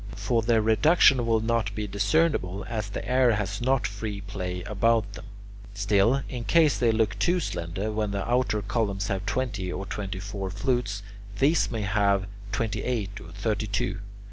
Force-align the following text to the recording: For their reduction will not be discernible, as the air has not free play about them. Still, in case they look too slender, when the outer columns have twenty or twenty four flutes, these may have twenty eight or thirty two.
For 0.15 0.41
their 0.41 0.63
reduction 0.63 1.27
will 1.27 1.41
not 1.41 1.75
be 1.75 1.85
discernible, 1.85 2.65
as 2.67 2.89
the 2.89 3.07
air 3.07 3.33
has 3.35 3.61
not 3.61 3.85
free 3.85 4.19
play 4.19 4.63
about 4.63 5.13
them. 5.13 5.25
Still, 5.75 6.23
in 6.27 6.43
case 6.43 6.75
they 6.75 6.91
look 6.91 7.19
too 7.19 7.39
slender, 7.39 7.91
when 7.91 8.09
the 8.09 8.27
outer 8.27 8.63
columns 8.63 9.09
have 9.09 9.27
twenty 9.27 9.71
or 9.71 9.85
twenty 9.85 10.19
four 10.19 10.49
flutes, 10.49 11.03
these 11.37 11.69
may 11.69 11.83
have 11.83 12.25
twenty 12.51 12.81
eight 12.81 13.21
or 13.21 13.29
thirty 13.29 13.67
two. 13.67 13.99